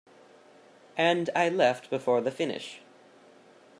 [0.97, 2.79] And I left before the finish.